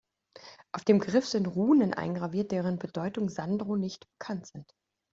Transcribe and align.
Auf 0.71 0.83
dem 0.83 0.97
Griff 0.97 1.27
sind 1.29 1.45
Runen 1.45 1.93
eingraviert, 1.93 2.49
deren 2.51 2.79
Bedeutung 2.79 3.29
Sandro 3.29 3.75
nicht 3.75 4.07
bekannt 4.17 4.47
sind. 4.47 4.73